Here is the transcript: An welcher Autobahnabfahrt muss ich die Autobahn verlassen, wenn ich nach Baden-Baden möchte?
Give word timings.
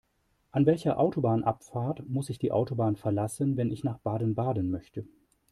An 0.51 0.65
welcher 0.65 0.97
Autobahnabfahrt 0.97 2.09
muss 2.09 2.31
ich 2.31 2.39
die 2.39 2.51
Autobahn 2.51 2.95
verlassen, 2.95 3.55
wenn 3.55 3.69
ich 3.69 3.83
nach 3.83 3.99
Baden-Baden 3.99 4.71
möchte? 4.71 5.05